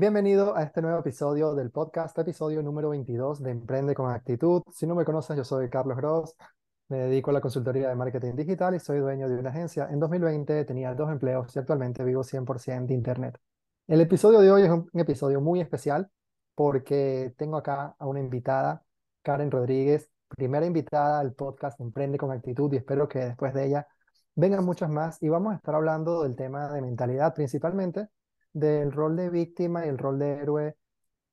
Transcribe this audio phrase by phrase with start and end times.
[0.00, 4.62] Bienvenido a este nuevo episodio del podcast, episodio número 22 de Emprende con Actitud.
[4.72, 6.36] Si no me conoces, yo soy Carlos Gross,
[6.88, 9.88] me dedico a la consultoría de marketing digital y soy dueño de una agencia.
[9.90, 13.40] En 2020 tenía dos empleos y actualmente vivo 100% de Internet.
[13.88, 16.08] El episodio de hoy es un episodio muy especial
[16.54, 18.84] porque tengo acá a una invitada,
[19.22, 23.88] Karen Rodríguez, primera invitada al podcast Emprende con Actitud y espero que después de ella
[24.36, 28.06] vengan muchas más y vamos a estar hablando del tema de mentalidad principalmente
[28.52, 30.76] del rol de víctima y el rol de héroe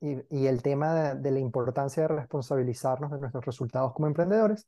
[0.01, 4.67] y, el tema de, de, la importancia de responsabilizarnos de nuestros resultados como emprendedores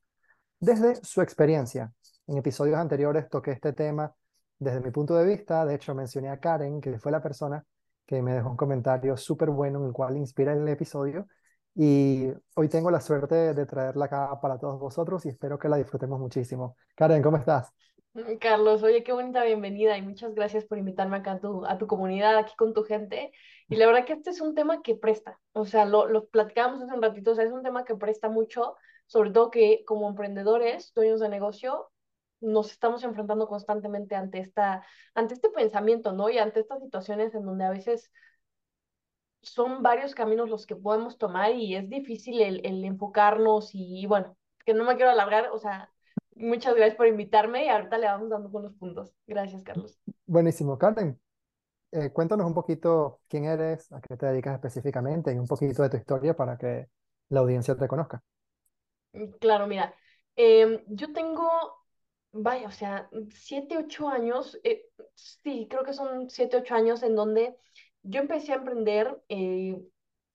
[0.60, 1.92] desde su experiencia.
[2.28, 4.12] En episodios anteriores toqué este tema
[4.60, 7.64] desde mi punto de vista, de hecho mencioné a Karen, que fue la persona
[8.06, 11.28] que me dejó un comentario súper bueno en el cual inspira el episodio
[11.76, 15.78] y hoy tengo la suerte de traerla acá para todos vosotros y espero que la
[15.78, 16.76] disfrutemos muchísimo.
[16.96, 17.72] Karen, ¿cómo estás?
[18.40, 21.88] Carlos, oye, qué bonita bienvenida y muchas gracias por invitarme acá a tu, a tu
[21.88, 23.32] comunidad, aquí con tu gente.
[23.70, 26.82] Y la verdad que este es un tema que presta, o sea, lo, lo platicábamos
[26.82, 30.10] hace un ratito, o sea, es un tema que presta mucho, sobre todo que como
[30.10, 31.92] emprendedores, dueños de negocio,
[32.40, 36.30] nos estamos enfrentando constantemente ante, esta, ante este pensamiento, ¿no?
[36.30, 38.12] Y ante estas situaciones en donde a veces
[39.42, 44.38] son varios caminos los que podemos tomar y es difícil el, el enfocarnos y, bueno,
[44.66, 45.92] que no me quiero alargar, o sea,
[46.38, 49.14] Muchas gracias por invitarme y ahorita le vamos dando con los puntos.
[49.26, 50.00] Gracias, Carlos.
[50.26, 50.78] Buenísimo.
[50.78, 51.20] Karen,
[51.92, 55.90] eh, cuéntanos un poquito quién eres, a qué te dedicas específicamente y un poquito de
[55.90, 56.88] tu historia para que
[57.30, 58.22] la audiencia te conozca.
[59.14, 59.96] Mm, claro, mira,
[60.36, 61.50] eh, yo tengo,
[62.32, 64.86] vaya, o sea, siete, ocho años, eh,
[65.16, 67.58] sí, creo que son siete, ocho años en donde
[68.04, 69.82] yo empecé a emprender eh,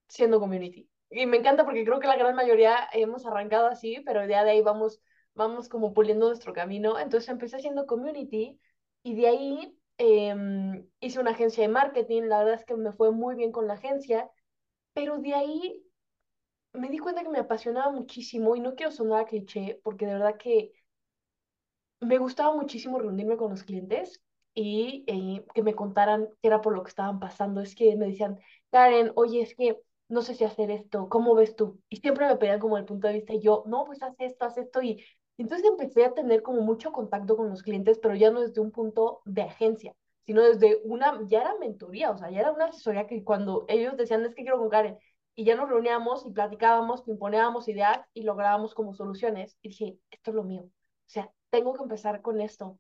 [0.09, 0.89] siendo community.
[1.11, 4.51] Y me encanta porque creo que la gran mayoría hemos arrancado así, pero ya de
[4.53, 5.01] ahí vamos
[5.35, 6.99] vamos como puliendo nuestro camino.
[6.99, 8.59] Entonces empecé haciendo community
[9.03, 10.35] y de ahí eh,
[11.01, 12.23] hice una agencia de marketing.
[12.25, 14.31] La verdad es que me fue muy bien con la agencia,
[14.95, 15.85] pero de ahí
[16.75, 20.15] me di cuenta que me apasionaba muchísimo y no quiero sonar a cliché porque de
[20.15, 20.73] verdad que
[22.01, 24.21] me gustaba muchísimo reunirme con los clientes
[24.55, 27.61] y eh, que me contaran qué era por lo que estaban pasando.
[27.61, 28.39] Es que me decían,
[28.71, 31.81] Karen, oye, es que no sé si hacer esto, ¿cómo ves tú?
[31.89, 34.45] Y siempre me pedían como el punto de vista y yo, no, pues haz esto,
[34.45, 35.03] haz esto y
[35.43, 38.71] entonces empecé a tener como mucho contacto con los clientes, pero ya no desde un
[38.71, 39.95] punto de agencia,
[40.27, 43.97] sino desde una, ya era mentoría, o sea, ya era una asesoría que cuando ellos
[43.97, 44.99] decían, es que quiero con Karen,
[45.35, 50.31] y ya nos reuníamos y platicábamos, imponíamos ideas y lográbamos como soluciones, y dije, esto
[50.31, 50.71] es lo mío, o
[51.07, 52.79] sea, tengo que empezar con esto.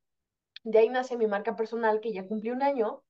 [0.64, 3.02] De ahí nace mi marca personal, que ya cumplí un año,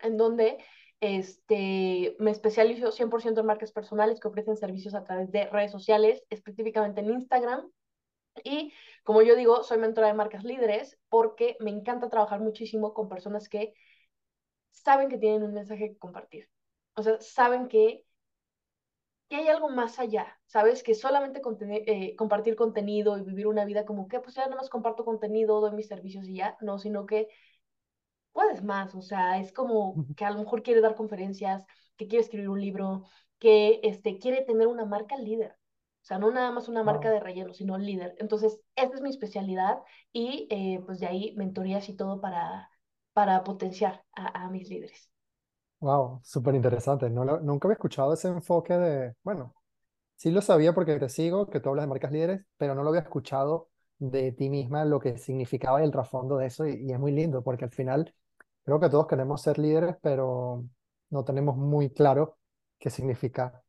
[0.00, 0.58] en donde
[1.00, 6.22] este, me especializo 100% en marcas personales que ofrecen servicios a través de redes sociales,
[6.30, 7.70] específicamente en Instagram,
[8.44, 8.72] y
[9.04, 13.48] como yo digo, soy mentora de marcas líderes porque me encanta trabajar muchísimo con personas
[13.48, 13.74] que
[14.70, 16.48] saben que tienen un mensaje que compartir.
[16.94, 18.04] O sea, saben que,
[19.28, 20.82] que hay algo más allá, ¿sabes?
[20.82, 21.40] Que solamente
[21.86, 25.60] eh, compartir contenido y vivir una vida como que, pues ya nada más comparto contenido,
[25.60, 27.28] doy mis servicios y ya, no, sino que
[28.32, 31.64] puedes más, o sea, es como que a lo mejor quiere dar conferencias,
[31.96, 33.04] que quiere escribir un libro,
[33.38, 35.56] que este, quiere tener una marca líder.
[36.02, 38.14] O sea, no nada más una marca de relleno, sino líder.
[38.18, 39.78] Entonces, esta es mi especialidad
[40.12, 42.70] y eh, pues de ahí mentorías y todo para,
[43.12, 45.10] para potenciar a, a mis líderes.
[45.80, 47.08] Wow, súper interesante.
[47.08, 49.54] No nunca había escuchado ese enfoque de, bueno,
[50.16, 52.90] sí lo sabía porque te sigo, que tú hablas de marcas líderes, pero no lo
[52.90, 57.00] había escuchado de ti misma lo que significaba el trasfondo de eso y, y es
[57.00, 58.14] muy lindo porque al final
[58.64, 60.64] creo que todos queremos ser líderes, pero
[61.10, 62.38] no tenemos muy claro
[62.78, 63.62] qué significa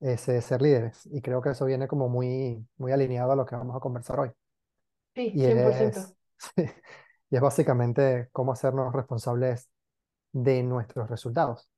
[0.00, 1.06] ese, ser líderes.
[1.12, 4.20] Y creo que eso viene como muy, muy alineado a lo que vamos a conversar
[4.20, 4.30] hoy.
[5.14, 5.98] Sí, y 100%.
[5.98, 6.16] Es,
[7.30, 9.70] y es básicamente cómo hacernos responsables
[10.32, 11.68] de nuestros resultados,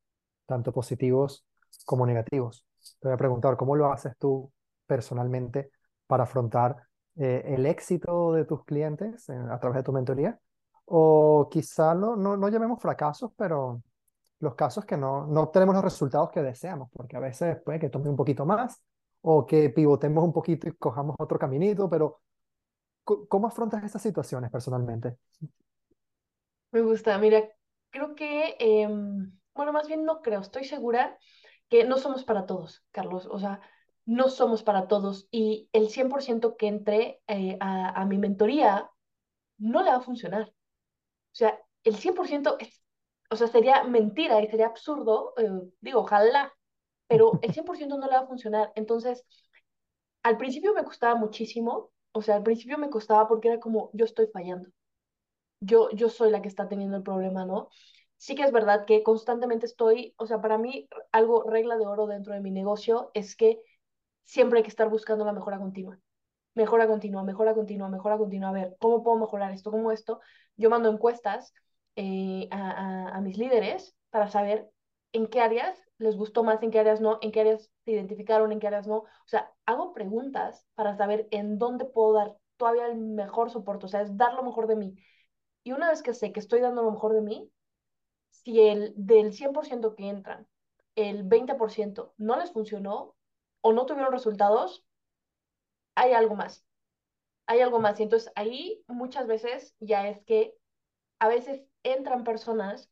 [0.47, 1.47] tanto positivos
[1.85, 2.67] como negativos.
[3.01, 4.53] Te voy a preguntar, ¿cómo lo haces tú
[4.87, 5.71] personalmente
[6.07, 6.77] para afrontar
[7.17, 10.39] eh, el éxito de tus clientes a través de tu mentoría?
[10.87, 13.83] O quizá no, no, no llamemos fracasos, pero
[14.41, 17.91] los casos que no, no tenemos los resultados que deseamos, porque a veces puede que
[17.91, 18.83] tome un poquito más
[19.23, 22.21] o que pivotemos un poquito y cojamos otro caminito, pero
[23.05, 25.17] ¿cómo afrontas estas situaciones personalmente?
[26.71, 27.49] Me gusta, mira,
[27.91, 31.19] creo que, em, bueno, más bien no creo, estoy segura
[31.69, 33.61] que no somos para todos, Carlos, o sea,
[34.05, 38.91] no somos para todos y el 100% que entre eh, a, a mi mentoría
[39.59, 40.49] no le va a funcionar.
[40.49, 42.81] O sea, el 100% es
[43.31, 46.53] o sea, sería mentira y sería absurdo, eh, digo, ojalá,
[47.09, 48.73] pero el 100% no le va a funcionar.
[48.77, 49.25] Entonces,
[50.23, 54.05] al principio me costaba muchísimo, o sea, al principio me costaba porque era como, yo
[54.05, 54.71] estoy fallando,
[55.61, 57.71] yo, yo soy la que está teniendo el problema, ¿no?
[58.19, 62.07] sí que es verdad que constantemente estoy, o sea, para mí algo regla de oro
[62.07, 63.61] dentro de mi negocio es que
[64.25, 65.99] siempre hay que estar buscando la mejora continua.
[66.55, 68.51] Mejora continua, mejora continua, mejora continua.
[68.51, 69.71] A ver, ¿cómo puedo mejorar esto?
[69.71, 70.21] ¿Cómo esto?
[70.57, 71.55] Yo mando encuestas
[72.01, 74.71] eh, a, a, mis líderes para saber
[75.13, 78.53] en qué áreas les gustó más, en qué áreas no, en qué áreas se identificaron,
[78.53, 78.99] en qué áreas no.
[78.99, 83.89] O sea, hago preguntas para saber en dónde puedo dar todavía el mejor soporte, o
[83.89, 84.95] sea, es dar lo mejor de mí.
[85.65, 87.51] Y una vez que sé que estoy dando lo mejor de mí,
[88.31, 90.47] si el del 100% que entran,
[90.95, 93.17] el 20% no les funcionó
[93.61, 94.85] o no tuvieron resultados,
[95.97, 96.65] hay algo más.
[97.47, 97.99] Hay algo más.
[97.99, 100.55] Y entonces ahí muchas veces ya es que
[101.19, 102.91] a veces entran personas,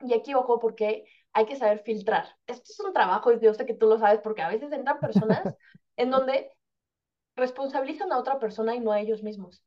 [0.00, 2.36] y aquí ojo porque hay que saber filtrar.
[2.46, 5.00] Esto es un trabajo, y yo sé que tú lo sabes, porque a veces entran
[5.00, 5.42] personas
[5.96, 6.50] en donde
[7.36, 9.64] responsabilizan a otra persona y no a ellos mismos.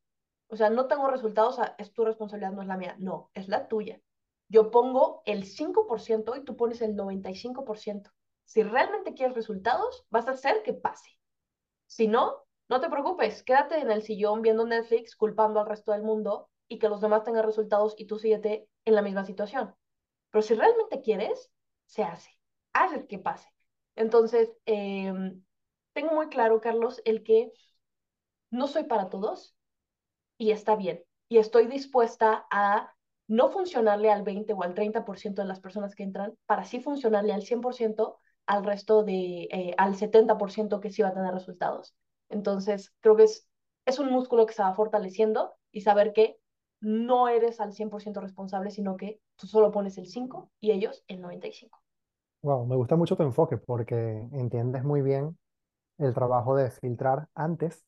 [0.47, 2.95] O sea, no tengo resultados, es tu responsabilidad, no es la mía.
[2.99, 4.01] No, es la tuya.
[4.49, 8.11] Yo pongo el 5% y tú pones el 95%.
[8.43, 11.17] Si realmente quieres resultados, vas a hacer que pase.
[11.87, 16.03] Si no, no te preocupes, quédate en el sillón viendo Netflix, culpando al resto del
[16.03, 19.75] mundo y que los demás tengan resultados y tú síguete en la misma situación.
[20.29, 21.51] Pero si realmente quieres,
[21.85, 22.31] se hace.
[22.71, 23.49] Haces que pase.
[23.97, 25.11] Entonces, eh,
[25.91, 27.51] tengo muy claro, Carlos, el que
[28.51, 29.53] no soy para todos
[30.37, 31.03] y está bien.
[31.27, 32.95] Y estoy dispuesta a
[33.27, 37.33] no funcionarle al 20 o al 30% de las personas que entran, para sí funcionarle
[37.33, 41.95] al 100% al resto de, eh, al 70% que sí va a tener resultados.
[42.29, 43.49] Entonces, creo que es,
[43.85, 46.40] es un músculo que se va fortaleciendo y saber que
[46.81, 51.21] no eres al 100% responsable, sino que tú solo pones el 5 y ellos el
[51.21, 51.79] 95.
[52.41, 55.37] Wow, me gusta mucho tu enfoque porque entiendes muy bien
[55.99, 57.85] el trabajo de filtrar antes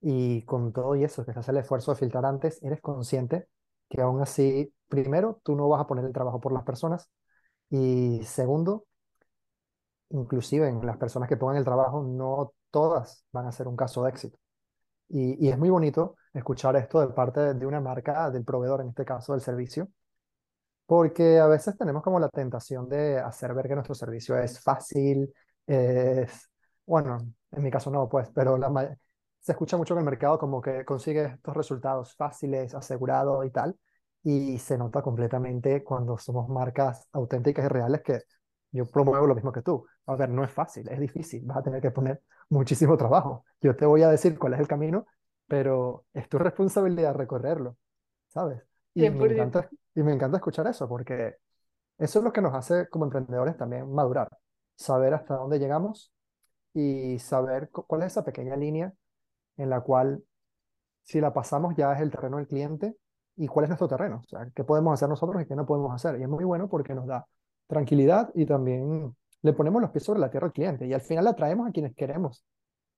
[0.00, 3.48] y con todo y eso, que se hace el esfuerzo de filtrar antes, eres consciente
[3.88, 7.10] que aún así, primero, tú no vas a poner el trabajo por las personas
[7.70, 8.86] y segundo,
[10.10, 14.04] inclusive en las personas que pongan el trabajo, no todas van a ser un caso
[14.04, 14.38] de éxito.
[15.10, 18.88] Y, y es muy bonito escuchar esto de parte de una marca, del proveedor, en
[18.90, 19.88] este caso del servicio,
[20.86, 25.32] porque a veces tenemos como la tentación de hacer ver que nuestro servicio es fácil,
[25.66, 26.50] es,
[26.86, 27.18] bueno,
[27.52, 28.96] en mi caso no, pues, pero la,
[29.40, 33.78] se escucha mucho en el mercado como que consigue estos resultados fáciles, asegurados y tal,
[34.22, 38.22] y se nota completamente cuando somos marcas auténticas y reales que
[38.72, 39.86] yo promuevo lo mismo que tú.
[40.06, 43.44] A ver, no es fácil, es difícil, vas a tener que poner muchísimo trabajo.
[43.62, 45.06] Yo te voy a decir cuál es el camino,
[45.46, 47.76] pero es tu responsabilidad recorrerlo,
[48.28, 48.62] ¿sabes?
[48.92, 51.36] Y me encanta, y me encanta escuchar eso, porque
[51.98, 54.28] eso es lo que nos hace como emprendedores también madurar,
[54.76, 56.12] saber hasta dónde llegamos
[56.74, 58.92] y saber cuál es esa pequeña línea
[59.56, 60.22] en la cual
[61.02, 62.96] si la pasamos ya es el terreno del cliente
[63.36, 65.94] y cuál es nuestro terreno, o sea, qué podemos hacer nosotros y qué no podemos
[65.94, 66.18] hacer.
[66.20, 67.26] Y es muy bueno porque nos da
[67.66, 71.24] tranquilidad y también le ponemos los pies sobre la tierra al cliente y al final
[71.24, 72.44] la traemos a quienes queremos,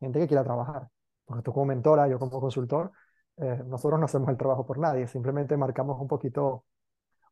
[0.00, 0.88] gente que quiera trabajar.
[1.24, 2.92] Porque tú como mentora, yo como consultor,
[3.36, 6.64] eh, nosotros no hacemos el trabajo por nadie, simplemente marcamos un poquito,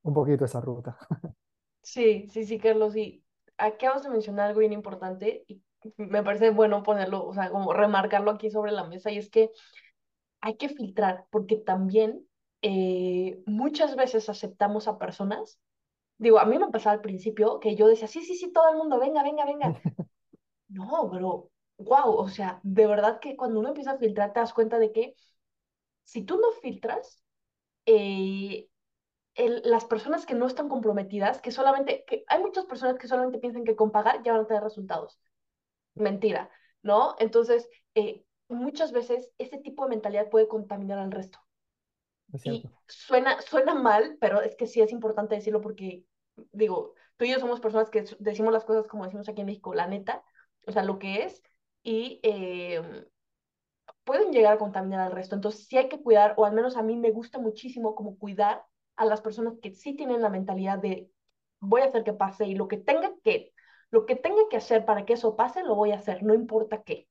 [0.02, 0.96] un poquito esa ruta.
[1.82, 3.24] Sí, sí, sí, Carlos, y
[3.56, 5.62] acabas de mencionar algo bien importante y
[5.96, 9.50] me parece bueno ponerlo, o sea, como remarcarlo aquí sobre la mesa, y es que
[10.40, 12.26] hay que filtrar, porque también
[12.62, 15.58] eh, muchas veces aceptamos a personas,
[16.20, 18.76] digo, a mí me pasaba al principio que yo decía, sí, sí, sí, todo el
[18.76, 19.80] mundo, venga, venga, venga.
[20.68, 24.54] No, pero, wow, o sea, de verdad que cuando uno empieza a filtrar te das
[24.54, 25.16] cuenta de que
[26.04, 27.22] si tú no filtras,
[27.86, 28.68] eh,
[29.34, 33.38] el, las personas que no están comprometidas, que solamente, que hay muchas personas que solamente
[33.40, 35.20] piensan que con pagar ya van a tener resultados
[35.94, 36.50] mentira,
[36.82, 37.16] ¿no?
[37.18, 41.38] Entonces, eh, muchas veces ese tipo de mentalidad puede contaminar al resto.
[42.42, 46.04] Y suena, suena mal, pero es que sí es importante decirlo porque,
[46.52, 49.74] digo, tú y yo somos personas que decimos las cosas como decimos aquí en México,
[49.74, 50.22] la neta,
[50.66, 51.42] o sea, lo que es,
[51.82, 53.06] y eh,
[54.04, 55.34] pueden llegar a contaminar al resto.
[55.34, 58.64] Entonces, sí hay que cuidar, o al menos a mí me gusta muchísimo como cuidar
[58.96, 61.10] a las personas que sí tienen la mentalidad de
[61.60, 63.52] voy a hacer que pase y lo que tenga que
[63.90, 66.82] lo que tenga que hacer para que eso pase, lo voy a hacer, no importa
[66.84, 67.08] qué.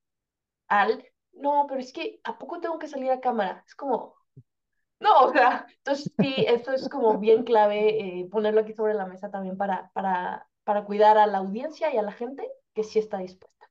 [0.67, 3.63] Al, no, pero es que, ¿a poco tengo que salir a cámara?
[3.67, 4.15] Es como,
[4.99, 9.05] no, o sea, entonces sí, eso es como bien clave eh, ponerlo aquí sobre la
[9.05, 12.99] mesa también para, para, para cuidar a la audiencia y a la gente que sí
[12.99, 13.69] está dispuesta.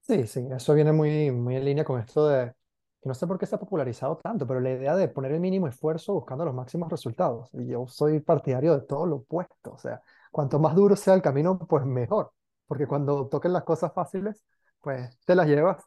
[0.00, 2.54] Sí, sí, eso viene muy, muy en línea con esto de,
[3.02, 5.40] que no sé por qué se ha popularizado tanto, pero la idea de poner el
[5.40, 7.50] mínimo esfuerzo buscando los máximos resultados.
[7.54, 11.22] Y yo soy partidario de todo lo opuesto, o sea, cuanto más duro sea el
[11.22, 12.32] camino, pues mejor
[12.66, 14.44] porque cuando toquen las cosas fáciles,
[14.80, 15.84] pues te las llevas,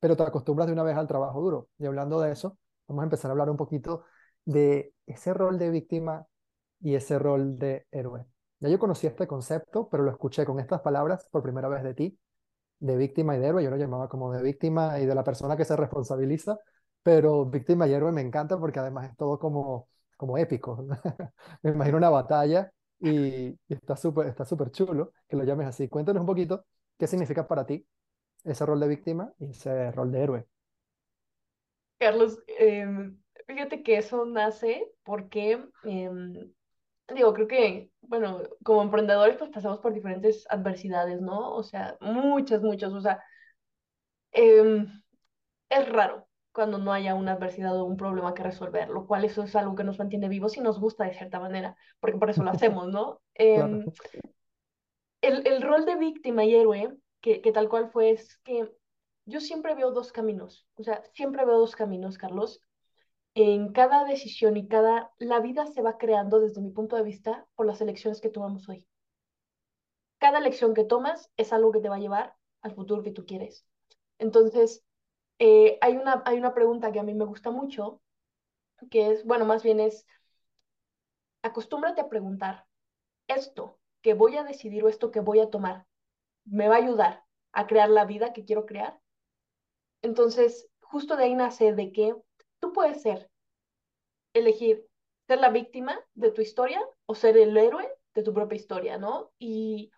[0.00, 1.68] pero te acostumbras de una vez al trabajo duro.
[1.78, 4.04] Y hablando de eso, vamos a empezar a hablar un poquito
[4.44, 6.26] de ese rol de víctima
[6.80, 8.26] y ese rol de héroe.
[8.60, 11.94] Ya yo conocía este concepto, pero lo escuché con estas palabras por primera vez de
[11.94, 12.18] ti,
[12.78, 13.64] de víctima y de héroe.
[13.64, 16.58] Yo lo llamaba como de víctima y de la persona que se responsabiliza,
[17.02, 20.86] pero víctima y héroe me encanta porque además es todo como, como épico.
[21.62, 25.88] Me imagino una batalla y, está súper está súper chulo que lo llames así.
[25.88, 26.64] Cuéntanos un poquito
[26.98, 27.86] qué significa para ti
[28.44, 30.46] ese rol de víctima y ese rol de héroe.
[31.98, 36.52] Carlos, em, fíjate que eso nace porque, em,
[37.14, 41.54] digo, creo que, bueno, como emprendedores pues pasamos por diferentes adversidades, ¿no?
[41.54, 43.22] O sea, muchas, muchas, o sea,
[44.32, 44.86] em,
[45.70, 49.42] es raro cuando no haya una adversidad o un problema que resolver, lo cual eso
[49.44, 52.42] es algo que nos mantiene vivos y nos gusta de cierta manera, porque por eso
[52.44, 52.50] lo
[52.84, 53.22] hacemos, ¿no?
[53.52, 53.80] Claro,
[55.20, 58.70] el, el rol de víctima y héroe, que, que tal cual fue, es que
[59.26, 62.60] yo siempre veo dos caminos, o sea, siempre veo dos caminos, Carlos.
[63.34, 67.46] En cada decisión y cada, la vida se va creando desde mi punto de vista
[67.54, 68.86] por las elecciones que tomamos hoy.
[70.18, 73.26] Cada elección que tomas es algo que te va a llevar al futuro que tú
[73.26, 73.66] quieres.
[74.18, 74.84] Entonces,
[75.38, 78.00] eh, hay una, hay una pregunta que a mí me gusta mucho,
[78.90, 80.06] que es, bueno, más bien es,
[81.42, 82.66] acostúmbrate a preguntar,
[83.28, 85.86] ¿esto que voy a decidir o esto que voy a tomar
[86.44, 89.00] me va a ayudar a crear la vida que quiero crear?
[90.02, 92.14] Entonces, justo de ahí nace de que
[92.60, 93.30] tú puedes ser,
[94.34, 94.86] elegir
[95.26, 99.32] ser la víctima de tu historia o ser el héroe de tu propia historia, ¿no?
[99.38, 99.90] Y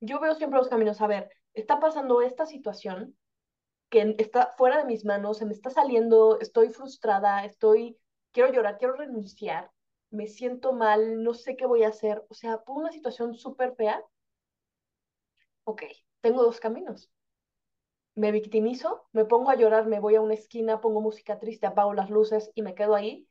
[0.00, 1.00] yo veo siempre los caminos.
[1.00, 3.16] A ver, está pasando esta situación
[3.90, 7.98] que está fuera de mis manos, se me está saliendo, estoy frustrada, estoy,
[8.32, 9.70] quiero llorar, quiero renunciar,
[10.10, 12.24] me siento mal, no sé qué voy a hacer.
[12.28, 14.02] O sea, por una situación súper fea,
[15.64, 15.82] ok,
[16.20, 17.10] tengo dos caminos
[18.16, 21.94] me victimizo, me pongo a llorar, me voy a una esquina, pongo música triste, apago
[21.94, 23.28] las luces y me quedo ahí.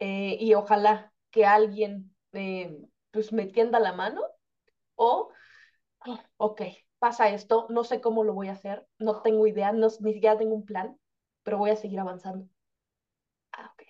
[0.00, 2.78] eh, y ojalá que alguien eh,
[3.12, 4.22] pues me tienda la mano
[4.96, 5.30] o,
[6.00, 6.62] ah, ok,
[7.00, 10.38] pasa esto, no sé cómo lo voy a hacer, no tengo idea, no, ni siquiera
[10.38, 10.98] tengo un plan,
[11.44, 12.48] pero voy a seguir avanzando.
[13.52, 13.82] Ah, ok,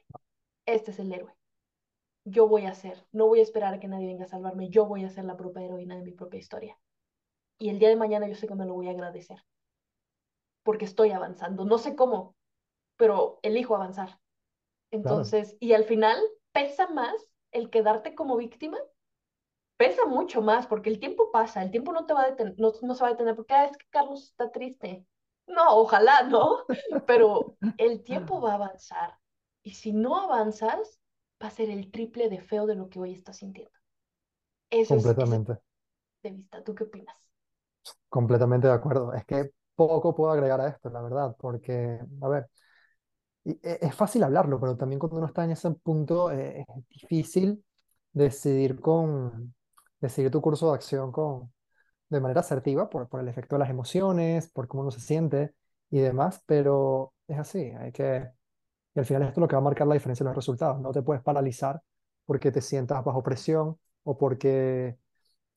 [0.67, 1.35] este es el héroe.
[2.25, 4.87] Yo voy a ser, no voy a esperar a que nadie venga a salvarme, yo
[4.87, 6.79] voy a ser la propia heroína de mi propia historia.
[7.59, 9.39] Y el día de mañana yo sé que me lo voy a agradecer
[10.67, 11.65] porque estoy avanzando.
[11.65, 12.37] No sé cómo,
[12.99, 14.09] pero elijo avanzar.
[14.09, 14.19] claro,
[14.91, 16.21] Entonces, y al final
[16.53, 17.15] pesa más
[17.53, 18.77] el quedarte como víctima,
[19.79, 22.73] pesa mucho más porque el tiempo pasa, el tiempo no te va a detener, no,
[22.83, 25.07] no se va a detener porque ah, es que Carlos está triste.
[25.47, 26.65] No, ojalá no,
[27.07, 29.19] pero el tiempo va a avanzar.
[29.63, 31.01] Y si no avanzas,
[31.43, 33.73] va a ser el triple de feo de lo que hoy estás sintiendo.
[34.71, 35.59] Eso es, ese es completamente,
[36.23, 36.65] de vista.
[36.65, 37.27] ¿Tú qué opinas?
[38.09, 39.13] completamente de acuerdo.
[39.13, 42.49] Es que poco puedo agregar a esto, la verdad, porque, a ver,
[43.45, 47.65] e- es fácil hablarlo, pero también cuando uno está en ese punto eh, es difícil
[48.13, 49.55] decidir con,
[50.01, 51.53] decidir tu curso de acción con,
[52.11, 55.55] de manera asertiva por, por el efecto de las emociones, por cómo uno se siente
[55.91, 58.29] y demás, pero es así, hay que,
[58.95, 60.81] y al final esto es lo que va a marcar la diferencia en los resultados.
[60.81, 61.83] No te puedes paralizar
[62.27, 64.99] porque te sientas bajo presión o porque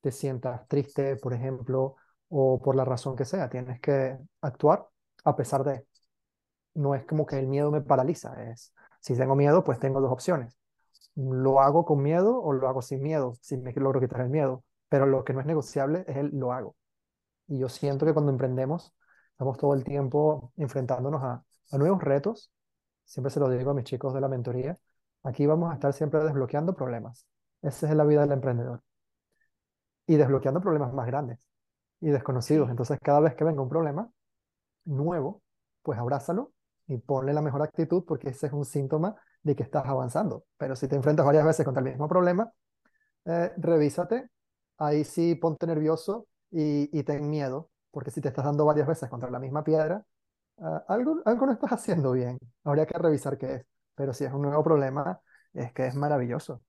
[0.01, 1.95] te sientas triste, por ejemplo,
[2.29, 3.50] o por la razón que sea.
[3.50, 4.88] Tienes que actuar
[5.25, 5.86] a pesar de.
[6.75, 10.12] No es como que el miedo me paraliza, es si tengo miedo, pues tengo dos
[10.12, 10.57] opciones.
[11.15, 14.63] Lo hago con miedo o lo hago sin miedo, si me logro quitar el miedo.
[14.89, 16.75] Pero lo que no es negociable es el lo hago.
[17.48, 18.93] Y yo siento que cuando emprendemos,
[19.31, 22.51] estamos todo el tiempo enfrentándonos a, a nuevos retos.
[23.05, 24.77] Siempre se lo digo a mis chicos de la mentoría.
[25.24, 27.25] Aquí vamos a estar siempre desbloqueando problemas.
[27.62, 28.81] Esa es la vida del emprendedor.
[30.07, 31.49] Y desbloqueando problemas más grandes
[32.01, 32.70] y desconocidos.
[32.70, 34.10] Entonces, cada vez que venga un problema
[34.86, 35.41] nuevo,
[35.84, 36.53] pues abrázalo
[36.88, 40.46] y ponle la mejor actitud porque ese es un síntoma de que estás avanzando.
[40.58, 42.51] Pero si te enfrentas varias veces contra el mismo problema,
[43.25, 44.29] eh, revísate,
[44.77, 49.10] ahí sí ponte nervioso y, y ten miedo, porque si te estás dando varias veces
[49.10, 50.06] contra la misma piedra,
[50.60, 52.39] ah, algo, algo no estás haciendo bien.
[52.63, 53.65] Habría que revisar qué es.
[53.96, 55.22] Pero si es un nuevo problema,
[55.53, 56.62] es que es maravilloso.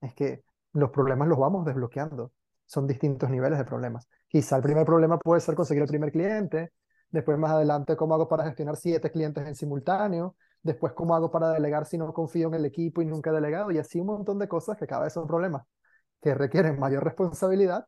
[0.00, 2.32] Es que los problemas los vamos desbloqueando.
[2.66, 4.08] Son distintos niveles de problemas.
[4.28, 6.72] Quizá el primer problema puede ser conseguir el primer cliente,
[7.10, 11.50] después más adelante cómo hago para gestionar siete clientes en simultáneo, después cómo hago para
[11.50, 14.38] delegar si no confío en el equipo y nunca he delegado, y así un montón
[14.38, 15.62] de cosas que cada vez son problemas
[16.20, 17.86] que requieren mayor responsabilidad,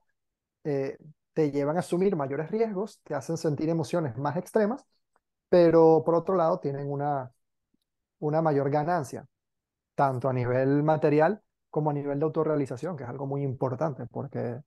[0.64, 0.98] eh,
[1.32, 4.84] te llevan a asumir mayores riesgos, te hacen sentir emociones más extremas,
[5.48, 7.32] pero por otro lado tienen una,
[8.18, 9.26] una mayor ganancia,
[9.94, 14.60] tanto a nivel material como a nivel de autorrealización, que es algo muy importante, porque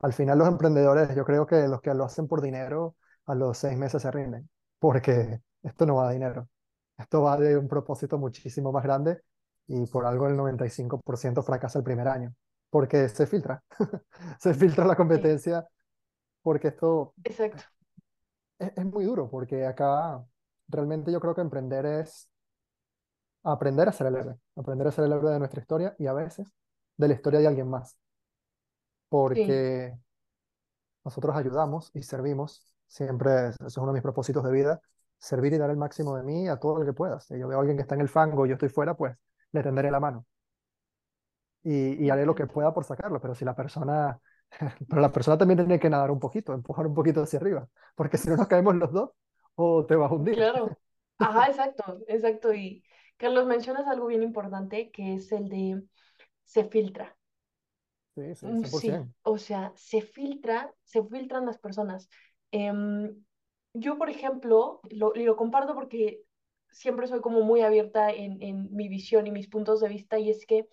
[0.00, 3.58] al final los emprendedores, yo creo que los que lo hacen por dinero, a los
[3.58, 4.48] seis meses se rinden,
[4.78, 6.48] porque esto no va de dinero,
[6.98, 9.20] esto va de un propósito muchísimo más grande
[9.66, 12.34] y por algo el 95% fracasa el primer año,
[12.70, 13.62] porque se filtra,
[14.40, 15.66] se filtra la competencia,
[16.42, 17.62] porque esto exacto.
[18.58, 20.24] es, es muy duro, porque acá
[20.68, 22.28] realmente yo creo que emprender es
[23.44, 26.12] aprender a ser el héroe, aprender a ser el héroe de nuestra historia y a
[26.12, 26.52] veces
[26.96, 27.96] de la historia de alguien más,
[29.32, 29.94] Sí, porque
[31.04, 34.80] nosotros ayudamos y servimos, siempre, es- eso es uno de mis propósitos de vida,
[35.18, 37.24] servir y dar el máximo de mí a todo lo que puedas.
[37.26, 39.16] Si yo veo a alguien que está en el fango y yo estoy fuera, pues
[39.52, 40.26] le tenderé la mano
[41.62, 42.46] y, y me haré lo que encanta.
[42.46, 44.20] pueda por sacarlo, pero si la persona,
[44.88, 48.18] pero la persona también tiene que nadar un poquito, empujar un poquito hacia arriba, porque
[48.18, 49.10] si no nos caemos los dos,
[49.54, 50.36] o te vas a hundir.
[50.36, 50.78] Claro.
[51.18, 52.52] Ajá, exacto, exacto.
[52.54, 52.84] Y
[53.16, 55.82] Carlos, mencionas algo bien importante que es el de
[56.44, 57.15] se filtra.
[58.16, 59.12] Sí, sí, Mm, Sí, 100%.
[59.22, 62.08] o sea, se filtra, se filtran las personas.
[62.52, 63.24] Em,
[63.74, 66.22] yo, por ejemplo, lo, lo comparto porque
[66.70, 70.30] siempre soy como muy abierta en, en mi visión y mis puntos de vista, y
[70.30, 70.66] es que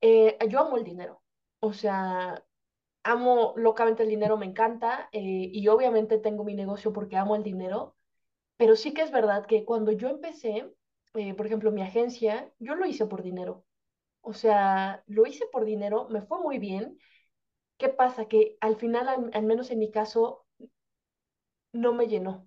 [0.00, 1.22] eh, yo amo el dinero.
[1.60, 2.44] O sea,
[3.04, 7.42] amo locamente el dinero, me encanta, eh, y obviamente tengo mi negocio porque amo el
[7.42, 7.96] dinero,
[8.56, 10.72] pero sí que es verdad que cuando yo empecé,
[11.14, 13.64] eh, por ejemplo, mi agencia, yo lo hice por dinero.
[14.22, 16.98] O sea, lo hice por dinero, me fue muy bien
[17.78, 18.26] ¿Qué pasa?
[18.28, 20.46] Que al final, al, menos en mi caso,
[21.72, 22.46] no me llenó.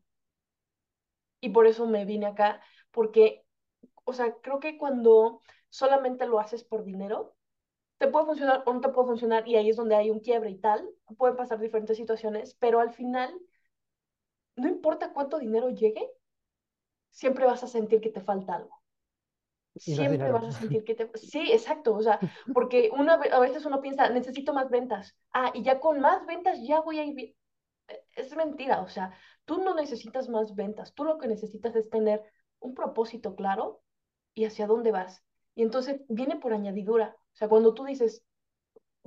[1.40, 2.62] Y por eso me vine acá,
[2.92, 3.46] porque,
[4.06, 7.36] o sea, creo que cuando solamente lo haces por dinero,
[8.00, 10.52] te puede funcionar o no te puede funcionar, y ahí es donde hay un quiebre
[10.52, 10.90] y tal.
[11.18, 13.34] Pueden pasar diferentes situaciones, pero al final,
[14.56, 16.10] no importa cuánto dinero llegue,
[17.12, 18.81] siempre vas a sentir que te falta algo.
[19.76, 21.10] Siempre vas a sentir que te...
[21.18, 25.16] Sí, exacto, o sea, porque una, ve- a veces uno piensa, necesito más ventas.
[25.34, 27.36] Ah, y ya con más ventas ya voy a ir bien.
[28.16, 29.14] es mentira, o sea,
[29.46, 32.24] tú no necesitas más ventas, tú lo que necesitas es tener
[32.60, 33.82] un propósito claro
[34.34, 35.24] y hacia dónde vas.
[35.56, 38.24] Y entonces viene por añadidura, o sea, cuando tú dices,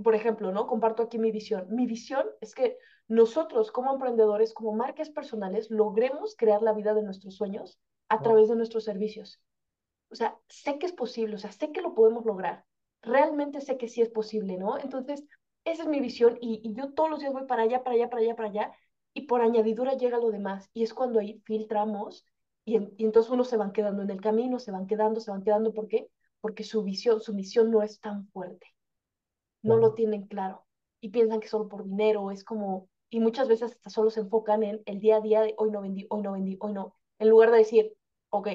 [0.03, 0.67] por ejemplo, ¿no?
[0.67, 1.67] Comparto aquí mi visión.
[1.71, 2.79] Mi visión es que
[3.09, 7.79] nosotros como emprendedores, como marcas personales, logremos crear la vida de nuestros sueños
[8.09, 9.41] a través de nuestros servicios.
[10.11, 12.65] O sea, sé que es posible, o sea, sé que lo podemos lograr.
[13.03, 14.79] Realmente sé que sí es posible, ¿no?
[14.79, 15.25] Entonces,
[15.65, 18.09] esa es mi visión y, y yo todos los días voy para allá, para allá,
[18.11, 18.73] para allá, para allá,
[19.15, 20.71] y por añadidura llega lo demás.
[20.75, 22.27] Y es cuando ahí filtramos
[22.65, 25.31] y, en- y entonces unos se van quedando en el camino, se van quedando, se
[25.31, 25.73] van quedando.
[25.73, 26.09] ¿Por qué?
[26.41, 28.67] Porque su visión, su misión no es tan fuerte,
[29.63, 30.65] no lo tienen claro
[31.01, 34.63] y piensan que solo por dinero es como, y muchas veces hasta solo se enfocan
[34.63, 37.29] en el día a día de hoy no vendí, hoy no vendí, hoy no, en
[37.29, 37.95] lugar de decir,
[38.31, 38.49] ok,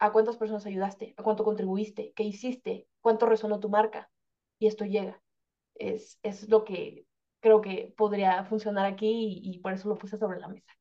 [0.00, 1.14] ¿a cuántas personas ayudaste?
[1.16, 2.12] ¿A cuánto contribuiste?
[2.16, 2.88] ¿Qué hiciste?
[3.00, 4.10] ¿Cuánto resonó tu marca?
[4.58, 5.22] Y esto llega.
[5.74, 7.06] Es, es lo que
[7.40, 10.72] creo que podría funcionar aquí y, por eso lo puse sobre la mesa.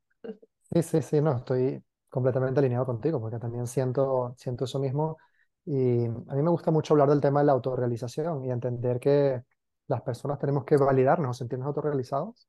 [0.72, 5.18] Sí, sí, sí, no, estoy completamente alineado contigo, porque también siento, siento eso mismo.
[5.66, 9.42] Y a mí me gusta mucho hablar del tema de la autorrealización y entender que
[9.88, 12.48] las personas tenemos que validarnos o sentirnos autorrealizados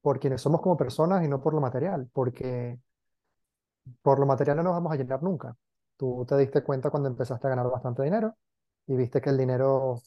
[0.00, 2.78] por quienes somos como personas y no por lo material, porque
[4.02, 5.56] por lo material no nos vamos a llenar nunca.
[5.96, 8.36] Tú te diste cuenta cuando empezaste a ganar bastante dinero
[8.86, 10.00] y viste que el dinero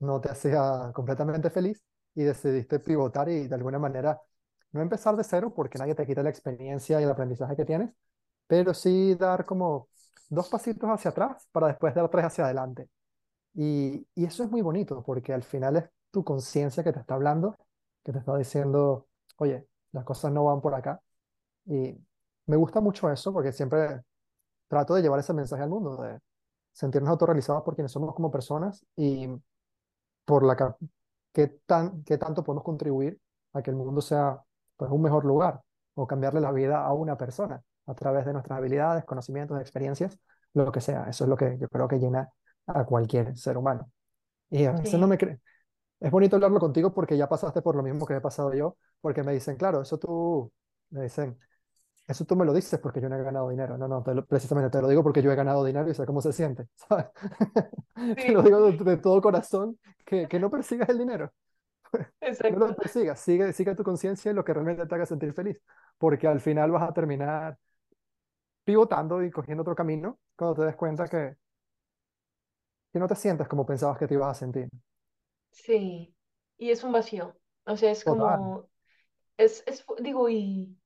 [0.00, 1.82] no te hacía completamente feliz
[2.14, 4.20] y decidiste pivotar y de alguna manera
[4.72, 7.90] no empezar de cero porque nadie te quita la experiencia y el aprendizaje que tienes,
[8.46, 9.88] pero sí dar como
[10.28, 12.88] dos pasitos hacia atrás para después dar tres hacia adelante.
[13.54, 17.14] Y, y eso es muy bonito porque al final es tu conciencia que te está
[17.14, 17.56] hablando,
[18.04, 21.00] que te está diciendo, oye, las cosas no van por acá.
[21.66, 21.96] Y
[22.46, 24.02] me gusta mucho eso porque siempre
[24.70, 26.20] trato de llevar ese mensaje al mundo, de
[26.72, 29.28] sentirnos autorrealizados por quienes somos como personas y
[30.24, 30.76] por la
[31.32, 33.20] qué tan, qué tanto podemos contribuir
[33.52, 34.40] a que el mundo sea
[34.76, 35.60] pues, un mejor lugar
[35.94, 40.16] o cambiarle la vida a una persona a través de nuestras habilidades, conocimientos, experiencias,
[40.54, 41.06] lo que sea.
[41.08, 42.30] Eso es lo que yo creo que llena
[42.66, 43.90] a cualquier ser humano.
[44.50, 45.40] Y a veces no me cree.
[45.98, 49.24] Es bonito hablarlo contigo porque ya pasaste por lo mismo que he pasado yo, porque
[49.24, 50.52] me dicen, claro, eso tú,
[50.90, 51.36] me dicen,
[52.10, 53.78] eso tú me lo dices porque yo no he ganado dinero.
[53.78, 56.06] No, no, te lo- precisamente te lo digo porque yo he ganado dinero y sé
[56.06, 57.06] cómo se siente, ¿sabes?
[58.24, 61.32] Te lo sí, digo de, de todo corazón, que, que no persigas el dinero.
[62.48, 62.76] No lo exacto.
[62.76, 65.58] persigas, sigue, sigue tu conciencia en lo que realmente te haga sentir feliz,
[65.98, 67.58] porque al final vas a terminar
[68.64, 71.36] pivotando y cogiendo otro camino cuando te des cuenta que,
[72.92, 74.68] que no te sientes como pensabas que te ibas a sentir.
[75.52, 76.14] Sí,
[76.58, 77.36] y es un vacío.
[77.64, 78.68] O sea, es Total, como
[79.38, 80.78] Es, es, digo, y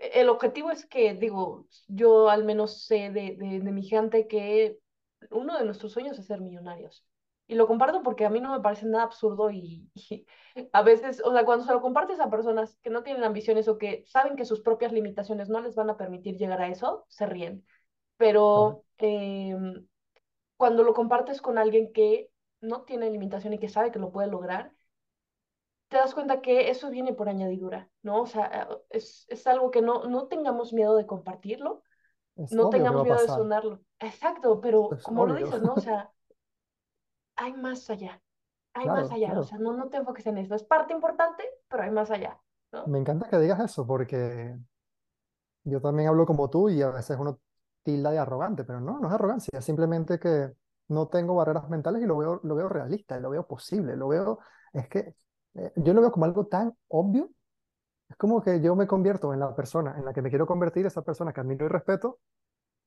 [0.00, 4.78] el objetivo es que, digo, yo al menos sé de, de, de mi gente que
[5.30, 7.04] uno de nuestros sueños es ser millonarios.
[7.46, 10.26] Y lo comparto porque a mí no me parece nada absurdo y, y
[10.72, 13.78] a veces, o sea, cuando se lo compartes a personas que no tienen ambiciones o
[13.78, 17.26] que saben que sus propias limitaciones no les van a permitir llegar a eso, se
[17.26, 17.64] ríen.
[18.18, 19.86] Pero em,
[20.56, 24.28] cuando lo compartes con alguien que no tiene limitación y que sabe que lo puede
[24.28, 24.72] lograr,
[25.90, 28.22] te das cuenta que eso viene por añadidura, ¿no?
[28.22, 31.84] O sea, es, es algo que no, no tengamos miedo de compartirlo,
[32.36, 33.82] Es no tengamos miedo de sonarlo.
[34.00, 35.36] Exacto, pero Es como lo obvio.
[35.36, 35.74] dices, ¿no?
[35.74, 36.12] O sea,
[37.36, 38.22] hay más allá,
[38.74, 39.44] hay más Claro, allá, o claro.
[39.44, 40.54] sea, no, no te enfoques en eso.
[40.56, 42.40] Es parte importante, pero hay más allá,
[42.72, 42.92] ¿no?
[42.92, 44.54] Me encanta que digas eso porque
[45.64, 47.40] yo también hablo como tú y a veces uno
[47.82, 50.52] tilda de arrogante, pero no, no es arrogancia, es simplemente que
[50.88, 54.38] no tengo barreras mentales y lo veo, lo veo realista, lo veo posible, lo veo,
[54.72, 55.14] es que
[55.54, 57.30] eh, yo lo veo como algo tan obvio,
[58.08, 60.86] es como que yo me convierto en la persona en la que me quiero convertir,
[60.86, 62.18] esa persona que admiro y respeto,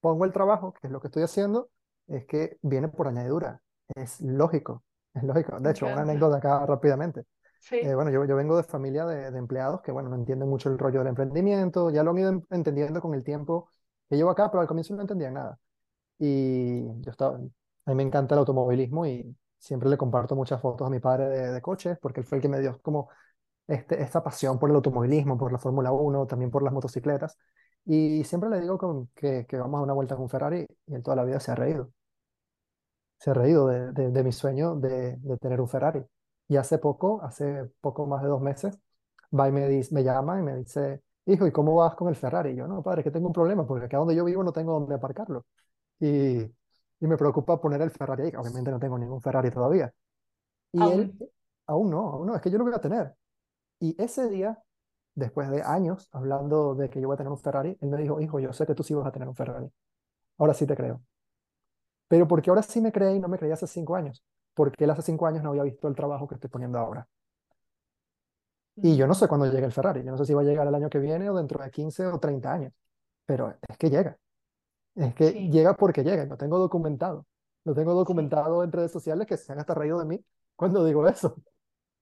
[0.01, 1.69] pongo el trabajo, que es lo que estoy haciendo,
[2.07, 3.61] es que viene por añadidura,
[3.95, 5.59] es lógico, es lógico.
[5.59, 6.03] De hecho, una encanta.
[6.03, 7.25] anécdota acá rápidamente.
[7.81, 10.49] Eh, Sí, bueno, yo, yo vengo de familia de, de empleados que, bueno, no entienden
[10.49, 13.69] mucho el rollo del emprendimiento, ya lo han ido en- entendiendo con el tiempo
[14.09, 15.59] que llevo acá, pero al comienzo no entendían nada.
[16.19, 17.39] Y yo estaba, a
[17.91, 21.51] mí me encanta el automovilismo y siempre le comparto muchas fotos a mi padre de,
[21.53, 23.09] de coches, porque él fue el que me dio como
[23.67, 27.37] esta pasión por el automovilismo, por la Fórmula Uno también por las motocicletas.
[27.85, 31.17] Y siempre le digo con, que, vamos a una vuelta con Ferrari y él toda
[31.17, 31.91] la vida se ha reído
[33.17, 36.03] se ha reído de, de- de mi sueño de, tener un Ferrari.
[36.47, 38.77] Y hace poco, hace poco más de dos meses,
[39.37, 42.51] va y me, dice, llama y me dice, hijo, ¿y cómo vas con el Ferrari?
[42.51, 44.73] Y yo, no, padre, que tengo un problema, porque acá donde yo vivo no tengo
[44.73, 45.45] dónde aparcarlo.
[45.99, 46.43] Y,
[47.03, 48.33] y me preocupa poner el Ferrari ahí.
[48.37, 49.93] Obviamente no tengo ningún Ferrari todavía.
[50.73, 51.13] Y él,
[51.67, 51.89] aún.
[51.91, 53.15] no, aún no, es que yo lo voy a tener.
[53.79, 54.63] Y ese día,
[55.15, 58.21] después de años hablando de que yo voy a tener un Ferrari, él me dijo,
[58.21, 59.69] hijo, yo sé que tú sí vas a tener un Ferrari.
[60.39, 61.03] Ahora sí te creo.
[62.07, 64.23] Pero porque ahora sí me creí y no me creía hace cinco años.
[64.53, 67.07] Porque él hace cinco años no había visto el trabajo que estoy poniendo ahora.
[68.81, 70.03] Y yo no sé Mm, cuándo llegue el Ferrari.
[70.03, 72.05] Yo no sé si va a llegar el año que viene o dentro de 15
[72.07, 72.73] o 30 años.
[73.25, 74.17] Pero es que llega.
[74.95, 76.25] Es que sí, llega porque llega.
[76.25, 77.25] Lo tengo documentado.
[77.65, 80.23] Lo tengo sí, documentado en redes sociales que se han hasta reído de mí
[80.55, 81.35] cuando digo eso.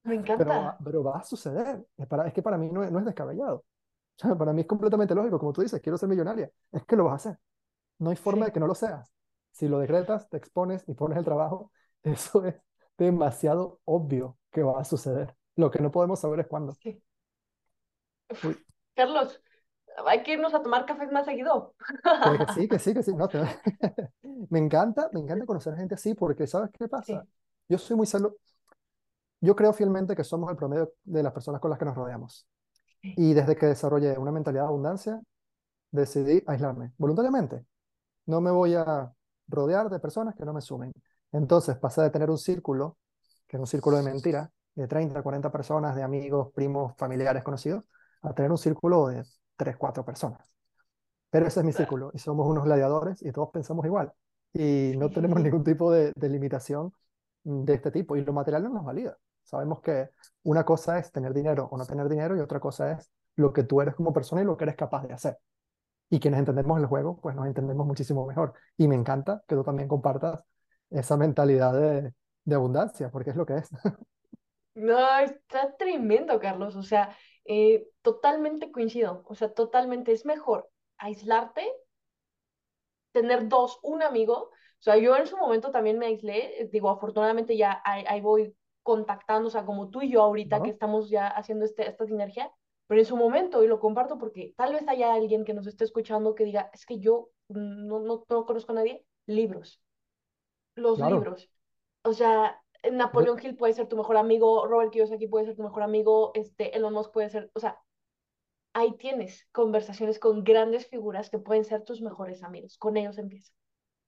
[0.04, 0.82] me Pero, encanta.
[0.84, 1.86] pero va a suceder.
[1.98, 3.58] Es, para, es que para mí no es, no es descabellado.
[3.58, 3.66] O
[4.18, 5.40] sea, para mí es completamente lógico.
[5.40, 6.52] Como tú dices, quiero ser millonaria.
[6.72, 7.40] Es que lo vas a hacer.
[8.00, 9.14] No hay forma de Sí, que no lo seas.
[9.52, 11.72] Si lo decretas, te expones y pones el trabajo,
[12.04, 12.56] eso es
[12.98, 15.36] demasiado obvio que va a suceder.
[15.58, 16.78] Lo que no podemos saber es cuándo.
[16.82, 17.04] sí.
[18.96, 19.42] Carlos,
[20.06, 21.76] hay que irnos a tomar cafés más seguido.
[22.22, 23.14] que, sí, que sí, que sí.
[23.16, 23.40] No, te-
[24.50, 27.26] Me encanta, me encanta conocer gente así porque ¿sabes qué pasa?
[27.26, 27.28] Sí,
[27.70, 28.38] Yo soy muy celo...
[29.40, 32.48] Yo creo fielmente que somos el promedio de las personas con las que nos rodeamos.
[33.02, 35.22] sí, Y desde que desarrollé una mentalidad de abundancia,
[35.92, 37.66] decidí aislarme voluntariamente.
[38.28, 39.14] No me voy a
[39.48, 40.94] rodear de personas que no me sumen.
[41.32, 42.98] Entonces pasé de tener un círculo,
[43.48, 47.84] que era un círculo de mentira, de 30, 40 personas, de amigos, primos, familiares, conocidos,
[48.24, 49.26] a tener un círculo de
[49.62, 50.52] 3, 4 personas.
[51.30, 54.12] Pero ese es mi círculo y somos unos gladiadores y todos pensamos igual.
[54.54, 56.94] Y no tenemos ningún tipo de, de limitación
[57.44, 58.16] de este tipo.
[58.18, 59.18] Y lo material no nos valida.
[59.44, 60.10] Sabemos que
[60.44, 63.64] una cosa es tener dinero o no tener dinero y otra cosa es lo que
[63.64, 65.38] tú eres como persona y lo que eres capaz de hacer.
[66.10, 68.54] Y quienes entendemos el juego, pues nos entendemos muchísimo mejor.
[68.78, 70.42] Y me encanta que tú también compartas
[70.90, 73.70] esa mentalidad de, de abundancia, porque es lo que es.
[74.74, 76.76] No, está tremendo, Carlos.
[76.78, 77.14] O sea,
[77.46, 79.24] eh, totalmente coincido.
[79.28, 81.64] O sea, totalmente es mejor aislarte,
[83.12, 84.34] tener dos, un amigo.
[84.80, 86.62] O sea, yo en su momento también me aislé.
[86.62, 90.62] eh, Digo, afortunadamente ya ahí, ahí voy contactando, o sea, como tú y yo ahorita
[90.64, 92.52] que estamos ya haciendo este, esta sinergia.
[92.88, 95.86] Pero en su momento, y lo comparto porque tal vez haya alguien que nos esté
[95.86, 99.06] escuchando que diga, es que yo no, no, no conozco a nadie.
[99.28, 99.82] Libros,
[100.76, 101.16] los Claro.
[101.16, 101.50] libros.
[102.04, 105.84] O sea, Napoleón Hill puede ser tu mejor amigo, Robert Kiyosaki puede ser tu mejor
[105.84, 107.80] amigo, este, Elon Musk puede ser, o sea,
[108.74, 112.78] ahí tienes conversaciones con grandes figuras que pueden ser tus mejores amigos.
[112.78, 113.52] Con ellos empieza.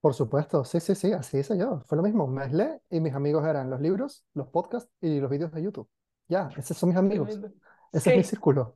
[0.02, 1.82] por supuesto, sí, sí, sí, así hice yo.
[1.86, 2.28] Fue lo mismo.
[2.28, 5.90] Me aislé y mis amigos eran los libros, los podcasts y los vídeos de YouTube.
[6.28, 7.40] Ya, esos son mis amigos.
[7.92, 8.76] Ese es mi círculo.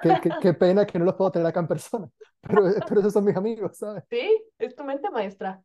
[0.00, 2.08] Qué, qué, qué pena que no los puedo tener acá en persona,
[2.40, 4.04] pero, pero esos son mis amigos, ¿sabes?
[4.10, 5.62] sí, es tu mente maestra.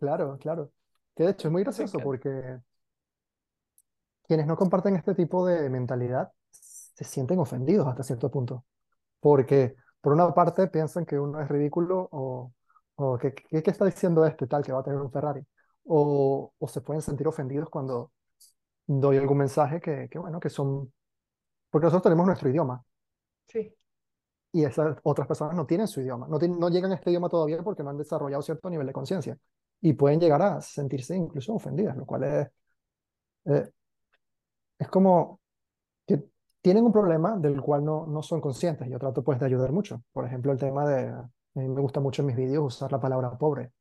[0.00, 0.72] Claro, claro.
[1.14, 2.58] Que de hecho es muy gracioso porque
[4.26, 8.64] quienes no comparten este tipo de mentalidad se sienten ofendidos hasta cierto punto.
[9.20, 12.52] Porque por una parte piensan que uno es ridículo o,
[12.96, 15.42] o que, que- ¿qué está diciendo este tal que va a tener un Ferrari?
[15.86, 18.12] O, o se pueden sentir ofendidos cuando
[18.86, 20.92] doy algún mensaje que, que, bueno, que son,
[21.70, 22.84] porque nosotros tenemos nuestro idioma
[23.48, 23.74] Sí,
[24.52, 27.28] y esas otras personas no tienen su idioma, no, tienen- no llegan a este idioma
[27.28, 29.36] todavía porque no han desarrollado cierto nivel de conciencia
[29.80, 32.48] y pueden llegar a sentirse incluso ofendidas, lo cual es,
[33.46, 33.70] eh,
[34.84, 35.40] es como
[36.06, 36.24] que
[36.62, 38.88] tienen un problema del cual no, no son conscientes.
[38.88, 40.02] Yo trato pues de ayudar mucho.
[40.12, 43.00] Por ejemplo, el tema de, a mí me gusta mucho en mis vídeos usar la
[43.00, 43.72] palabra pobre.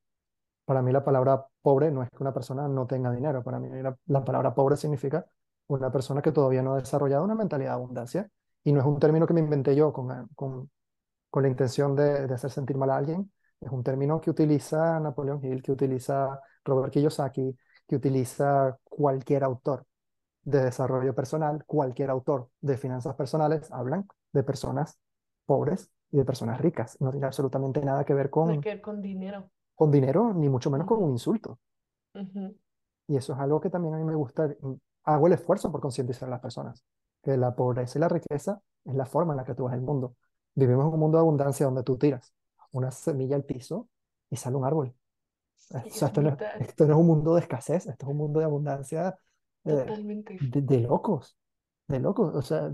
[0.66, 3.44] Para mí la palabra pobre no es que una persona no tenga dinero.
[3.44, 5.26] Para mí la, la palabra pobre significa
[5.68, 8.30] una persona que todavía no ha desarrollado una mentalidad de abundancia.
[8.64, 10.70] Y no es un término que me inventé yo con, con,
[11.30, 13.32] con la intención de, de hacer sentir mal a alguien.
[13.60, 19.86] Es un término que utiliza Napoleon Hill, que utiliza Robert Kiyosaki, que utiliza cualquier autor
[20.44, 25.00] de desarrollo personal, cualquier autor de finanzas personales, hablan de personas
[25.46, 26.98] pobres y de personas ricas.
[27.02, 29.52] No tiene absolutamente nada que ver con, que con dinero.
[29.76, 31.60] con dinero, ni mucho menos con un insulto.
[33.08, 34.54] Y eso es algo que también a mí me gusta.
[35.06, 36.84] Hago el esfuerzo por concientizar a las personas,
[37.22, 39.82] que la pobreza y la riqueza es la forma en la que tú ves el
[39.82, 40.16] mundo.
[40.56, 42.34] Vivimos en un mundo de abundancia donde tú tiras
[42.72, 43.90] una semilla al piso
[44.30, 44.90] y sale un árbol.
[44.90, 44.96] O
[45.82, 48.18] Sí, sea, es esto no, esto no es un mundo de escasez, esto es un
[48.18, 49.18] mundo de abundancia
[49.66, 50.40] totalmente.
[50.40, 51.38] de, de locos,
[51.88, 52.36] de locos.
[52.36, 52.72] O sea,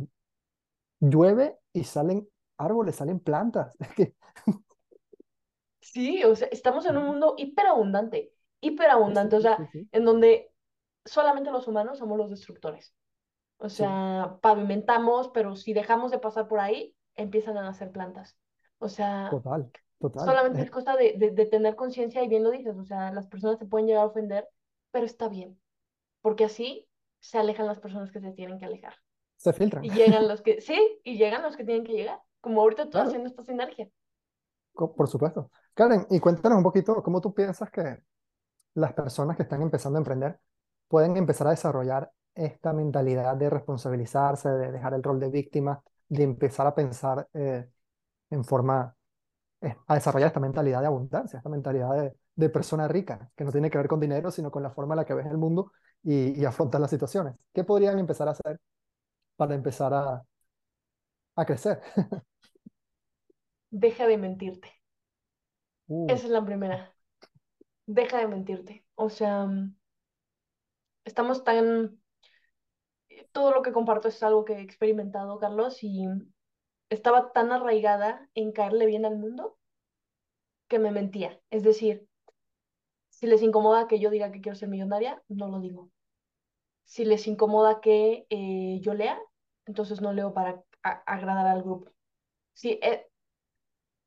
[0.99, 3.75] llueve y salen árboles, salen plantas.
[3.97, 4.13] Es
[5.81, 10.53] Sí, o sea, estamos en un mundo hiperabundante, hiperabundante, o sea, sí, sí, en donde
[11.05, 12.93] solamente los humanos somos los destructores.
[13.57, 18.37] O sea, pavimentamos, pero si dejamos de pasar por ahí, empiezan a nacer plantas.
[18.79, 20.41] O sea, total, total.
[20.41, 23.11] solamente es Eh, cosa de, de, de tener conciencia y bien lo dices, o sea,
[23.13, 24.49] las personas se pueden llegar a ofender,
[24.91, 25.59] pero está bien,
[26.29, 26.87] porque así
[27.19, 28.93] se alejan las personas que se tienen que alejar.
[29.35, 32.61] se filtran, Y llegan los que, sí, y llegan los que tienen que llegar, como
[32.61, 33.89] ahorita tú claro, haciendo esta sinergia.
[34.75, 35.49] por supuesto.
[35.73, 38.03] Karen, y cuéntanos un poquito cómo tú piensas que
[38.75, 40.39] las personas que están empezando a emprender
[40.87, 46.21] pueden empezar a desarrollar esta mentalidad de responsabilizarse, de dejar el rol de víctima, de
[46.21, 47.67] empezar a pensar eh,
[48.29, 48.95] en forma,
[49.61, 53.51] eh, a desarrollar esta mentalidad de abundancia, esta mentalidad de, de persona rica, que no
[53.51, 55.71] tiene que ver con dinero, sino con la forma en la que ves el mundo
[56.03, 57.35] y, y afrontas las situaciones.
[57.53, 58.59] ¿Qué podrían empezar a hacer
[59.37, 60.23] para empezar a,
[61.35, 61.81] a crecer?
[63.71, 64.69] Deja de mentirte.
[65.89, 66.93] Uh, Esa es la primera.
[67.87, 68.85] Deja de mentirte.
[68.95, 69.47] O sea,
[71.05, 71.99] estamos tan...
[73.31, 76.05] Todo lo que comparto es algo que he experimentado, Carlos, y
[76.89, 79.57] estaba tan arraigada en caerle bien al mundo
[80.69, 81.41] que me mentía.
[81.51, 82.08] Es decir,
[83.19, 85.91] si les incomoda que yo diga que quiero ser millonaria, no lo digo.
[86.85, 89.19] Si les incomoda que eh, yo lea,
[89.65, 91.91] entonces no leo para agradar al grupo.
[92.53, 93.09] Si eh,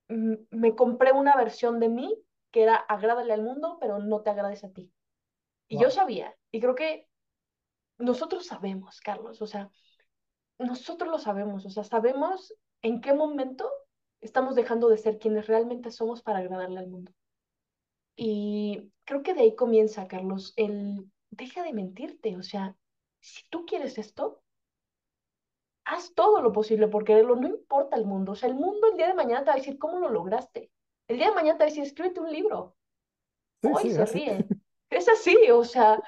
[0.08, 2.18] me compré una versión de mí
[2.50, 4.90] que era agrádale al mundo, pero no te agrades a ti.
[5.68, 7.06] Y yo sabía, y creo que
[7.98, 9.68] nosotros sabemos, Carlos, o sea,
[10.58, 13.70] nosotros lo sabemos, o sea, sabemos en qué momento
[14.22, 17.12] estamos dejando de ser quienes realmente somos para agradarle al mundo.
[18.16, 22.76] Y creo que de ahí comienza, Carlos, el deja de mentirte, o sea,
[23.20, 24.42] si tú quieres esto,
[25.84, 28.96] haz todo lo posible por quererlo, no importa el mundo, o sea, el mundo el
[28.96, 30.70] día de mañana te va a decir cómo lo lograste.
[31.08, 32.76] El día de mañana te va a decir, escríbete un libro.
[33.62, 34.18] sí, Hoy sí, se así.
[34.20, 34.46] ríe.
[34.90, 36.02] Es así, o sea,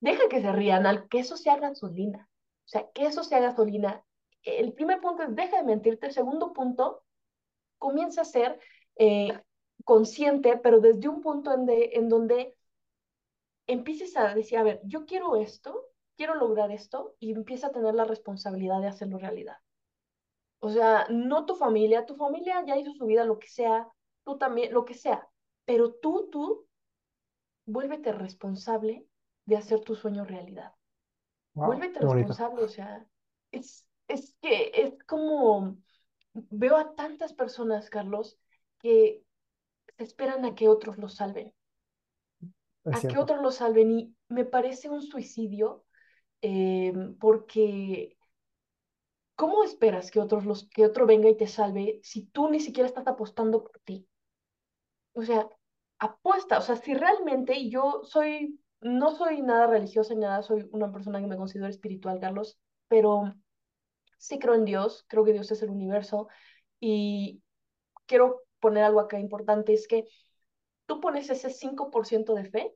[0.00, 2.28] deja que se rían, al que eso sea gasolina.
[2.66, 4.04] O sea, que eso sea gasolina.
[4.42, 6.06] El primer punto es deja de mentirte.
[6.06, 7.02] El segundo punto,
[7.78, 8.60] comienza a ser
[8.96, 9.40] eh,
[9.84, 12.56] consciente, pero desde un punto en, de, en donde
[13.66, 17.94] empieces a decir, a ver, yo quiero esto, quiero lograr esto, y empieza a tener
[17.94, 19.56] la responsabilidad de hacerlo realidad.
[20.58, 23.88] O sea, no tu familia, tu familia ya hizo su vida, lo que sea,
[24.24, 25.26] tú también, lo que sea,
[25.64, 26.66] pero tú, tú,
[27.64, 29.06] vuélvete responsable
[29.46, 30.74] de hacer tu sueño realidad.
[31.54, 32.28] Wow, vuélvete bonito.
[32.28, 33.06] responsable, o sea,
[33.52, 35.78] es, es que es como,
[36.34, 38.38] veo a tantas personas, Carlos,
[38.80, 39.22] que
[40.04, 41.54] esperan a que otros los salven,
[42.84, 43.90] Es a que otros los salven.
[43.90, 45.84] Y me parece un suicidio
[46.42, 48.16] eh, porque
[49.40, 52.86] ¿cómo esperas que otros los, que otro venga y te salve si tú ni siquiera
[52.86, 54.06] estás apostando por ti?
[55.14, 55.48] O sea,
[55.98, 60.68] apuesta, o sea, si realmente y yo soy, no soy nada religiosa ni nada, soy
[60.72, 63.34] una persona que me considero espiritual, Carlos, pero
[64.18, 66.28] sí creo en Dios, creo que Dios es el universo
[66.78, 67.42] y
[68.04, 70.06] quiero poner algo acá importante, es que
[70.86, 72.74] tú pones ese 5% de fe,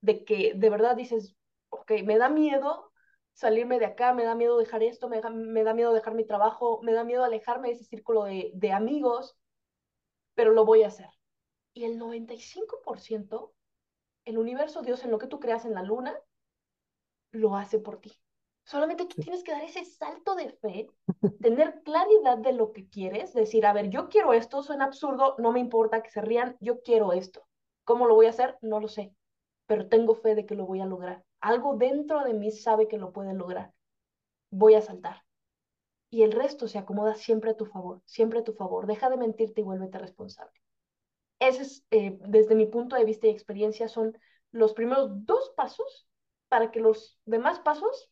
[0.00, 1.34] de que de verdad dices,
[1.70, 2.92] ok, me da miedo
[3.32, 6.80] salirme de acá, me da miedo dejar esto, me me da miedo dejar mi trabajo,
[6.82, 9.36] me da miedo alejarme de ese círculo de, de amigos,
[10.34, 11.08] pero lo voy a hacer.
[11.74, 13.54] Y el 95%,
[14.26, 16.16] el universo, Dios, en lo que tú creas en la luna,
[17.32, 18.12] lo hace por ti.
[18.64, 20.88] Solamente tú tienes que dar ese salto de fe,
[21.40, 25.52] tener claridad de lo que quieres, decir, a ver, yo quiero esto, suena absurdo, no
[25.52, 27.46] me importa que se rían, yo quiero esto.
[27.84, 28.56] ¿Cómo lo voy a hacer?
[28.62, 29.14] No lo sé,
[29.66, 31.22] pero tengo fe de que lo voy a lograr.
[31.40, 33.72] Algo dentro de mí sabe que lo puede lograr.
[34.50, 35.22] Voy a saltar.
[36.08, 38.86] Y el resto se acomoda siempre a tu favor, siempre a tu favor.
[38.86, 40.58] Deja de mentirte y vuélvete responsable.
[41.38, 44.16] ese es, eh, desde mi punto de vista y experiencia, son
[44.52, 46.08] los primeros dos pasos
[46.48, 48.10] para que los demás pasos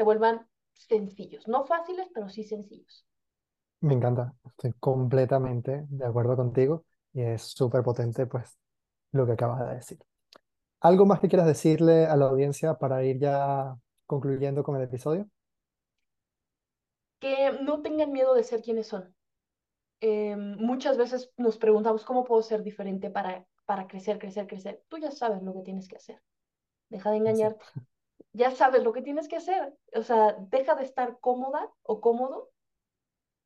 [0.00, 1.46] se vuelvan sencillos.
[1.46, 3.04] No fáciles, pero sí sencillos.
[3.82, 8.56] Me encanta, estoy completamente de acuerdo contigo y es súper potente pues
[9.12, 9.98] lo que acabas de decir.
[10.80, 15.28] ¿Algo más que quieras decirle a la audiencia para ir ya concluyendo con el episodio?
[17.18, 19.14] Que no tengan miedo de ser quienes son.
[20.00, 24.82] Eh, muchas veces nos preguntamos cómo puedo ser diferente para, para crecer, crecer, crecer.
[24.88, 26.22] Tú ya sabes lo que tienes que hacer.
[26.88, 27.64] Deja de engañarte.
[28.32, 29.74] Ya sabes lo que tienes que hacer.
[29.94, 32.50] O sea, deja de estar cómoda o cómodo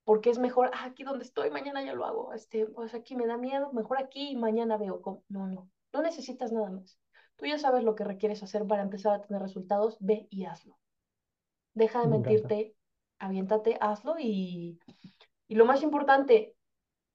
[0.04, 2.32] porque es mejor, ah, aquí donde estoy, mañana ya lo hago.
[2.34, 5.24] Este, pues aquí me da miedo, mejor aquí y mañana veo cómo.
[5.28, 6.98] No, no, no necesitas nada más.
[7.36, 10.78] Tú ya sabes lo que requieres hacer para empezar a tener resultados, ve y hazlo.
[11.72, 12.76] Deja de mentirte,
[13.18, 14.78] aviéntate, hazlo y,
[15.48, 16.54] y lo más importante,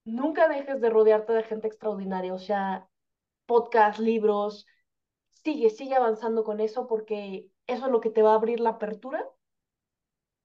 [0.03, 2.89] nunca dejes de rodearte de gente extraordinaria, o sea,
[3.45, 4.65] podcast, libros,
[5.43, 8.71] sigue, sigue avanzando con eso porque eso es lo que te va a abrir la
[8.71, 9.25] apertura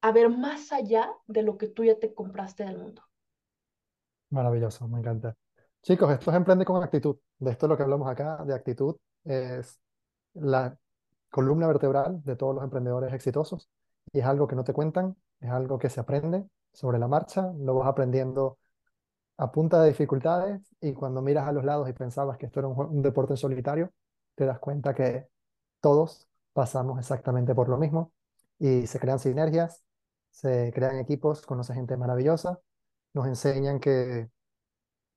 [0.03, 3.03] a ver más allá de lo que tú ya te compraste del mundo.
[4.31, 5.35] Maravilloso, me encanta.
[5.83, 7.17] Chicos, esto es Emprende con Actitud.
[7.39, 8.97] De esto es lo que hablamos acá, de actitud.
[9.25, 9.81] Es
[10.35, 10.77] la
[11.31, 13.69] columna vertebral de todos los emprendedores exitosos
[14.13, 17.53] y es algo que no te cuentan, es algo que se aprende sobre la marcha,
[17.59, 18.59] lo vas aprendiendo
[19.37, 22.69] a punta de dificultades y cuando miras a los lados y pensabas que esto era
[22.69, 23.91] un, deporte en solitario,
[24.35, 25.27] te das cuenta que
[25.81, 28.13] todos pasamos exactamente por lo mismo
[28.59, 29.85] y se crean sinergias,
[30.31, 32.61] se crean equipos, conoce gente maravillosa,
[33.13, 34.31] nos enseñan que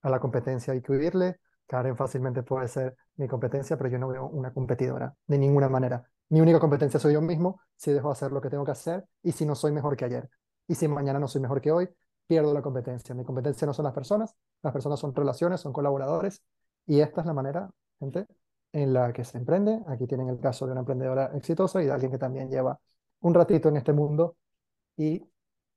[0.02, 4.08] a la competencia hay que huirle, Karen fácilmente puede ser mi competencia, pero yo no
[4.08, 6.08] veo una competidora de ninguna manera.
[6.30, 9.06] Mi única competencia soy yo mismo si dejo de hacer lo que tengo que hacer
[9.22, 10.28] y si no soy mejor que ayer.
[10.66, 11.88] Y si mañana no soy mejor que hoy,
[12.26, 13.14] pierdo la competencia.
[13.14, 16.42] Mi competencia no son las personas, las personas son relaciones, son colaboradores.
[16.86, 18.26] Y esta es la manera, gente,
[18.72, 19.82] en la que se emprende.
[19.86, 22.78] Aquí tienen el caso de una emprendedora exitosa y de alguien que también lleva
[23.20, 24.36] un ratito en este mundo
[24.96, 25.22] y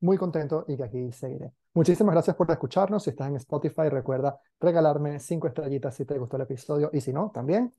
[0.01, 1.53] muy contento y que aquí seguiré.
[1.73, 3.03] Muchísimas gracias por escucharnos.
[3.03, 7.13] Si estás en Spotify, recuerda regalarme cinco estrellitas si te gustó el episodio y si
[7.13, 7.73] no, también.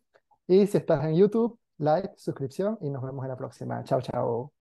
[0.46, 3.84] Y si estás en YouTube, like, suscripción y nos vemos en la próxima.
[3.84, 4.61] Chao, chao.